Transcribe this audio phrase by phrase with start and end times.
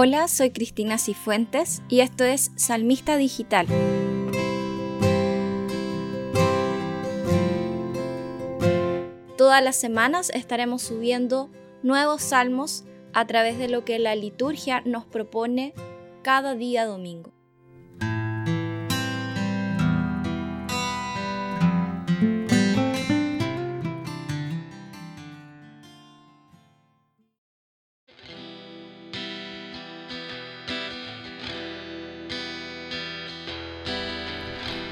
[0.00, 3.66] Hola, soy Cristina Cifuentes y esto es Salmista Digital.
[9.36, 11.50] Todas las semanas estaremos subiendo
[11.82, 15.74] nuevos salmos a través de lo que la liturgia nos propone
[16.22, 17.32] cada día domingo.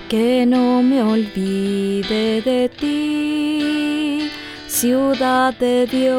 [0.09, 4.30] Que no me olvide de ti,
[4.69, 6.16] ciudad de Dios.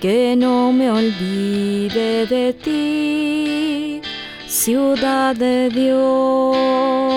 [0.00, 4.00] Que no me olvide de ti,
[4.48, 7.11] ciudad de Dios.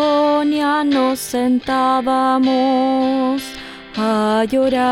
[0.84, 3.42] nos sentábamos
[3.96, 4.84] a llorar,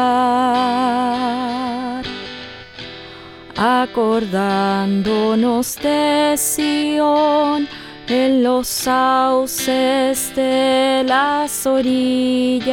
[3.56, 7.69] acordándonos de Sion
[8.08, 12.67] en los sauces de las orillas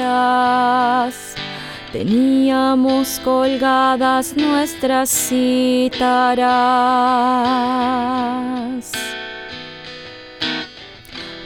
[1.93, 6.01] teníamos colgadas nuestras cítaras.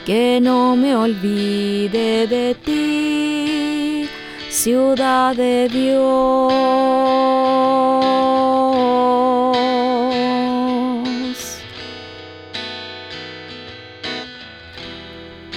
[0.06, 4.08] Que no me olvide de ti,
[4.48, 7.47] ciudad de Dios.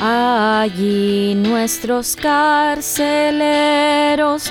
[0.03, 2.91] Allí nuestros carceleros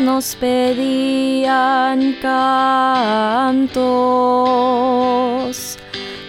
[0.01, 3.67] nos pedían cantos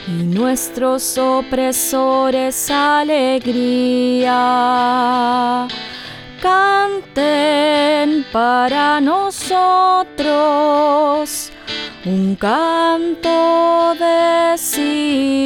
[0.08, 4.32] y nuestros opresores alegría.
[6.42, 10.32] Canten para nosotros
[12.06, 15.41] un canto de Sion.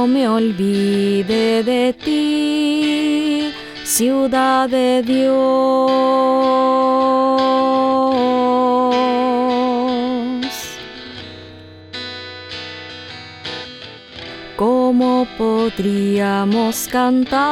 [0.00, 3.52] No me olvide de ti,
[3.84, 5.90] ciudad de Dios.
[14.56, 17.42] ¿Cómo podríamos cantar?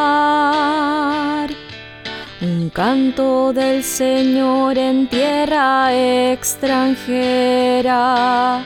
[2.40, 5.92] Un canto del Señor en tierra
[6.32, 8.64] extranjera.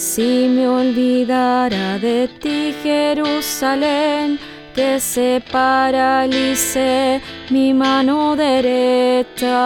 [0.00, 4.38] Si me olvidara de ti, Jerusalén,
[4.74, 9.60] que se paralice mi mano derecha.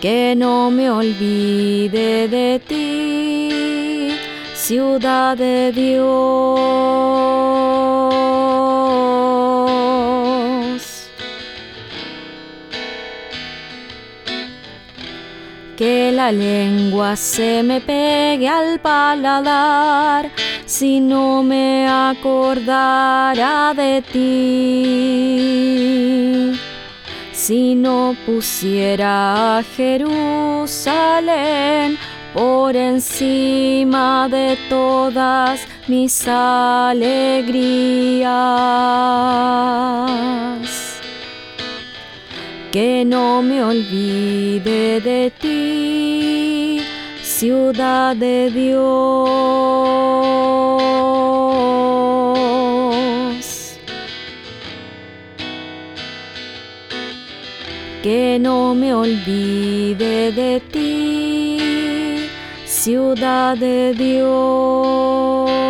[0.00, 4.16] Que no me olvide de ti,
[4.54, 7.34] ciudad de Dios.
[15.76, 20.30] Que la lengua se me pegue al paladar
[20.66, 25.42] si no me acordara de ti.
[27.32, 31.18] Si no pusiera a Jerusalén
[32.32, 37.24] por encima de todas mis alegrías.
[42.74, 46.80] Que no me olvide de ti,
[47.22, 48.80] ciudad de Dios.
[58.02, 62.28] Que no me olvide de ti,
[62.66, 65.63] ciudad de Dios.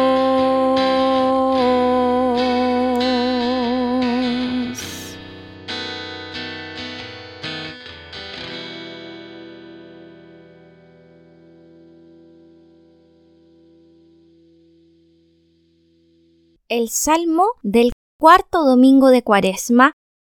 [16.75, 19.93] El Salmo del cuarto domingo de Cuaresma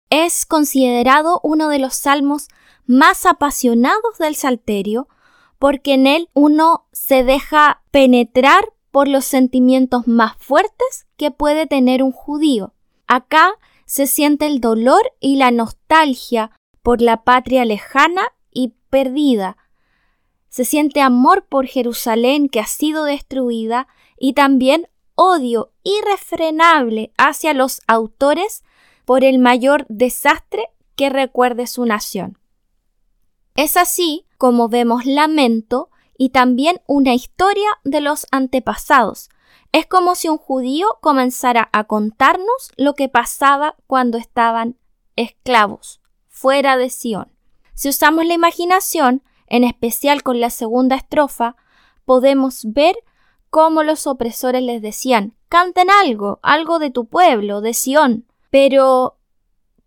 [0.10, 2.50] es considerado uno de los salmos
[2.86, 5.08] más apasionados del Salterio
[5.60, 12.04] porque en él uno se deja penetrar por los sentimientos más fuertes que puede tener
[12.04, 12.74] un judío.
[13.08, 13.54] Acá
[13.86, 16.52] se siente el dolor y la nostalgia
[16.84, 19.56] por la patria lejana y perdida.
[20.50, 23.88] Se siente amor por Jerusalén que ha sido destruida
[24.20, 28.64] y también odio irrefrenable hacia los autores
[29.06, 32.38] por el mayor desastre que recuerde su nación.
[33.56, 39.30] Es así como vemos lamento y también una historia de los antepasados.
[39.72, 44.78] Es como si un judío comenzara a contarnos lo que pasaba cuando estaban
[45.16, 47.32] esclavos, fuera de Sión.
[47.74, 51.56] Si usamos la imaginación, en especial con la segunda estrofa,
[52.06, 52.96] podemos ver
[53.56, 58.26] cómo los opresores les decían, canten algo, algo de tu pueblo, de Sión.
[58.50, 59.16] Pero,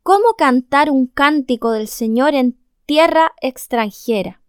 [0.03, 4.41] ¿cómo cantar un cántico del Señor en tierra extranjera?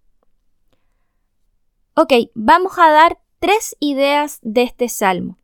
[1.95, 5.37] Ok, vamos a dar tres ideas de este salmo.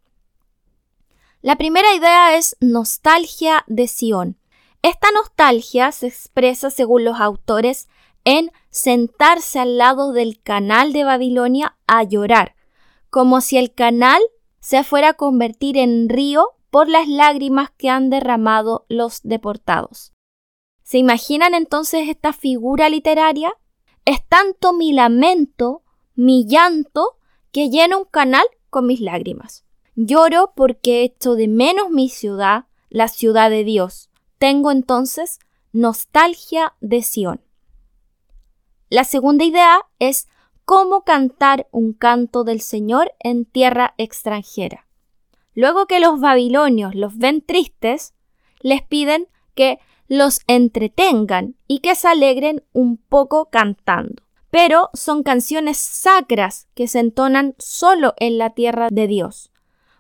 [1.42, 4.38] La primera idea es nostalgia de Sión.
[4.84, 7.90] Esta nostalgia se expresa, según los autores,
[8.24, 12.55] en sentarse al lado del canal de Babilonia a llorar,
[13.16, 14.22] como si el canal
[14.60, 20.12] se fuera a convertir en río por las lágrimas que han derramado los deportados.
[20.84, 23.54] ¿Se imaginan entonces esta figura literaria?
[24.04, 25.84] Es tanto mi lamento,
[26.14, 27.18] mi llanto,
[27.54, 29.64] que llena un canal con mis lágrimas.
[29.96, 34.10] Lloro porque echo de menos mi ciudad, la ciudad de Dios.
[34.40, 35.40] Tengo entonces
[35.72, 37.40] nostalgia de Sión.
[38.90, 40.28] La segunda idea es
[40.66, 44.88] cómo cantar un canto del Señor en tierra extranjera.
[45.54, 48.14] Luego que los babilonios los ven tristes,
[48.60, 54.24] les piden que los entretengan y que se alegren un poco cantando.
[54.50, 59.52] Pero son canciones sacras que se entonan solo en la tierra de Dios.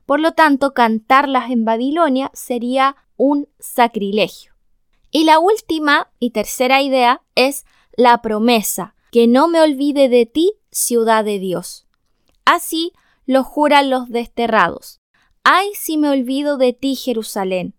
[0.06, 4.54] Por lo tanto, cantarlas en Babilonia sería un sacrilegio.
[5.12, 7.66] Y la última y tercera idea es
[7.96, 11.88] la promesa, que no me olvide de ti, ciudad de Dios.
[12.44, 12.92] Así
[13.26, 15.00] lo juran los desterrados.
[15.46, 17.76] Ay si me olvido de ti, Jerusalén,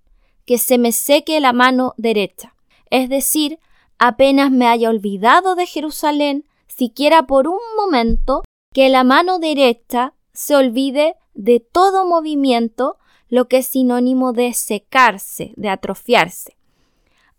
[0.46, 2.54] que se me seque la mano derecha.
[2.88, 3.58] Es decir,
[3.98, 8.42] apenas me haya olvidado de Jerusalén, siquiera por un momento,
[8.72, 12.96] que la mano derecha se olvide de todo movimiento,
[13.28, 16.56] lo que es sinónimo de secarse, de atrofiarse.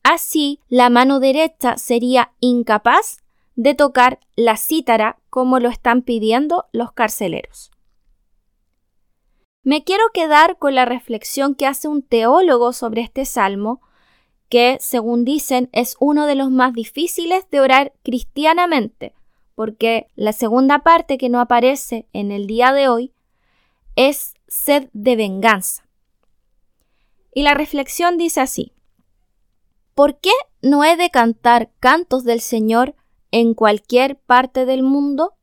[0.04, 3.24] Así, la mano derecha sería incapaz
[3.58, 7.72] de tocar la cítara como lo están pidiendo los carceleros.
[9.64, 13.82] Me quiero quedar con la reflexión que hace un teólogo sobre este salmo,
[14.48, 19.14] que, según dicen, es uno de los más difíciles de orar cristianamente,
[19.56, 23.12] porque la segunda parte que no aparece en el día de hoy
[23.96, 25.90] es sed de venganza.
[27.34, 28.72] Y la reflexión dice así,
[29.96, 30.32] ¿Por qué
[30.62, 32.94] no he de cantar cantos del Señor
[33.32, 35.36] en cualquier parte del mundo?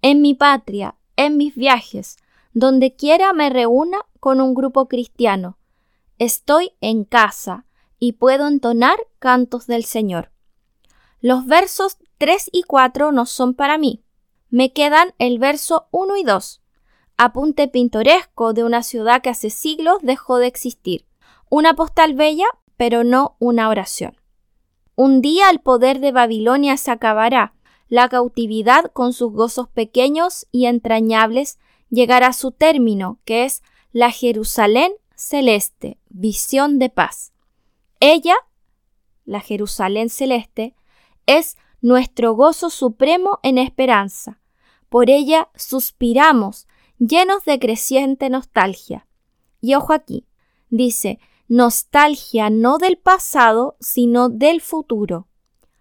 [0.00, 2.16] En mi patria, en mis viajes,
[2.52, 5.58] donde quiera me reúna con un grupo cristiano.
[6.18, 7.66] Estoy en casa
[7.98, 10.32] y puedo entonar cantos del Señor.
[11.20, 14.04] Los versos 3 y 4 no son para mí.
[14.50, 16.62] Me quedan el verso 1 y 2.
[17.16, 21.06] Apunte pintoresco de una ciudad que hace siglos dejó de existir.
[21.48, 22.46] Una postal bella
[22.76, 24.16] pero no una oración.
[24.94, 27.54] Un día el poder de Babilonia se acabará,
[27.88, 31.58] la cautividad con sus gozos pequeños y entrañables
[31.90, 37.32] llegará a su término, que es la Jerusalén celeste, visión de paz.
[38.00, 38.34] Ella,
[39.24, 40.74] la Jerusalén celeste,
[41.26, 44.40] es nuestro gozo supremo en esperanza.
[44.88, 46.66] Por ella suspiramos,
[46.98, 49.06] llenos de creciente nostalgia.
[49.60, 50.26] Y ojo aquí,
[50.70, 51.18] dice,
[51.52, 55.28] nostalgia no del pasado, sino del futuro,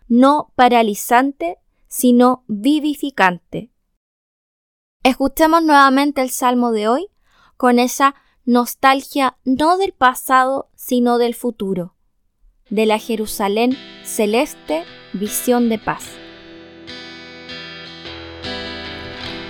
[0.10, 3.72] no paralizante, sino vivificante.
[5.01, 7.08] Escuchemos nuevamente el Salmo de hoy
[7.56, 11.96] con esa nostalgia no del pasado, sino del futuro,
[12.70, 16.04] de la Jerusalén celeste, visión de paz.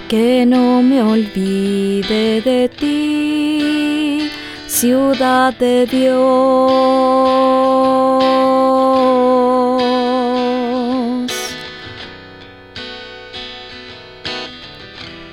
[0.08, 4.01] Que no me olvide de ti
[4.72, 6.22] ciudad de Dios.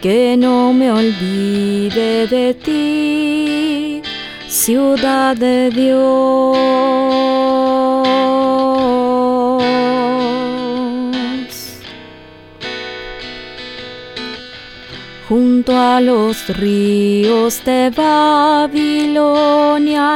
[0.03, 4.03] Que no me olvide de ti,
[4.49, 7.48] ciudad de Dios.
[15.29, 18.79] Junto a los ríos de Babilonia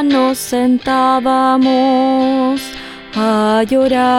[0.03, 2.63] nos sentábamos
[3.15, 4.15] a llorar,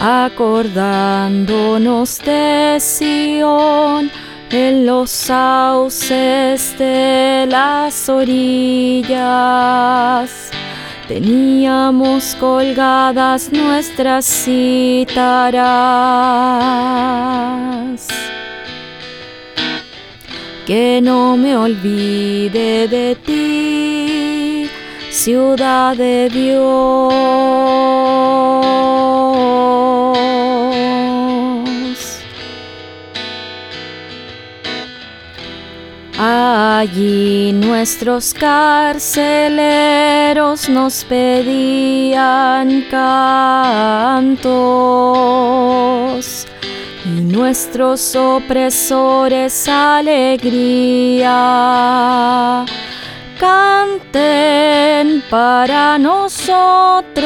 [0.00, 4.10] acordándonos de Sión
[4.50, 9.10] en los sauces de las orillas.
[11.08, 15.64] Teníamos colgadas nuestras cítaras.
[20.66, 24.70] Que no me olvide de ti,
[25.10, 27.12] ciudad de Dios.
[36.56, 39.58] Allí nuestros carceleros
[40.68, 44.36] nos pedían cantos
[47.04, 51.24] y nuestros opresores alegría.
[53.40, 57.18] Canten para nosotros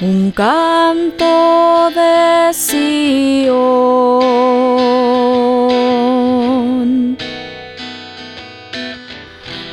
[0.00, 4.22] un canto de Sion.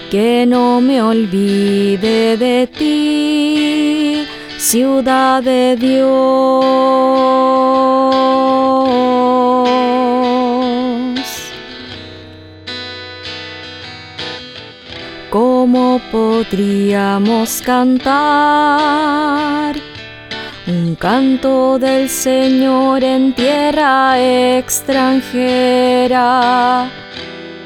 [0.09, 4.25] Que no me olvide de ti,
[4.57, 6.65] ciudad de Dios.
[15.29, 18.15] ¿Cómo podríamos cantar
[20.65, 24.19] un canto del Señor en tierra
[24.57, 26.89] extranjera?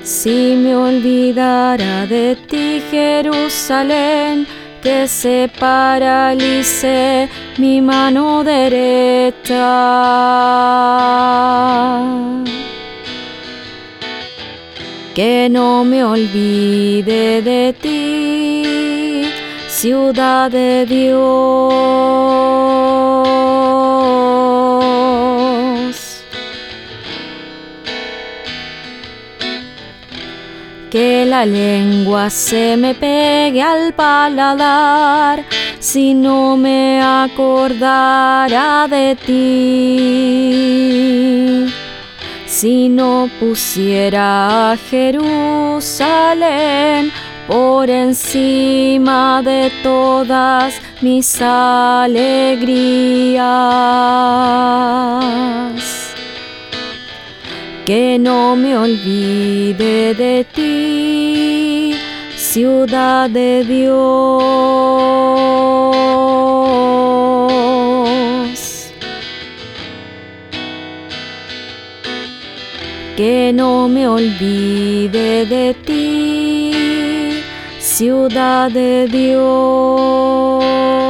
[0.04, 4.46] Si me olvidara de ti, Jerusalén,
[4.82, 9.64] que se paralice mi mano derecha.
[15.16, 19.32] Que no me olvide de ti,
[19.70, 22.34] ciudad de Dios.
[30.94, 35.44] Que la lengua se me pegue al paladar
[35.80, 40.54] si no me acordara de ti.
[42.46, 45.82] Si no pusiera a Jerusalén
[47.48, 52.44] por encima de todas mis alegrías.
[57.94, 61.94] Que no me olvide de ti,
[62.36, 63.94] ciudad de Dios.
[73.16, 77.44] Que no me olvide de ti,
[77.80, 81.03] ciudad de Dios.